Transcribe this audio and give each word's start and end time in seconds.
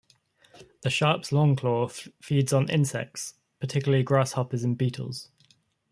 The 0.81 0.89
Sharpe's 0.89 1.29
longclaw 1.29 2.11
feeds 2.23 2.51
on 2.53 2.69
insects, 2.71 3.35
particularly 3.59 4.01
grasshoppers 4.03 4.63
and 4.63 4.75
beetles. 4.75 5.29